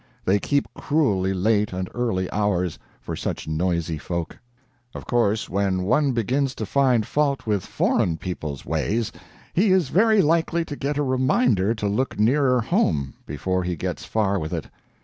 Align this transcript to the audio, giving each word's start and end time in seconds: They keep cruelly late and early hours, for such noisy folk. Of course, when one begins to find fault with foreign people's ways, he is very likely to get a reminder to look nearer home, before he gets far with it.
They 0.25 0.39
keep 0.39 0.67
cruelly 0.73 1.31
late 1.31 1.73
and 1.73 1.87
early 1.93 2.27
hours, 2.31 2.79
for 3.01 3.15
such 3.15 3.47
noisy 3.47 3.99
folk. 3.99 4.39
Of 4.95 5.05
course, 5.05 5.47
when 5.47 5.83
one 5.83 6.11
begins 6.13 6.55
to 6.55 6.65
find 6.65 7.05
fault 7.05 7.45
with 7.45 7.63
foreign 7.63 8.17
people's 8.17 8.65
ways, 8.65 9.11
he 9.53 9.71
is 9.71 9.89
very 9.89 10.23
likely 10.23 10.65
to 10.65 10.75
get 10.75 10.97
a 10.97 11.03
reminder 11.03 11.75
to 11.75 11.87
look 11.87 12.19
nearer 12.19 12.61
home, 12.61 13.13
before 13.27 13.63
he 13.63 13.75
gets 13.75 14.03
far 14.03 14.39
with 14.39 14.53
it. 14.53 14.69